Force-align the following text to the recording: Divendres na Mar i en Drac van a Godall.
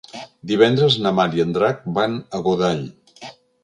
Divendres 0.51 0.97
na 1.05 1.13
Mar 1.19 1.27
i 1.41 1.45
en 1.45 1.55
Drac 1.59 1.87
van 2.01 2.19
a 2.39 2.45
Godall. 2.51 2.87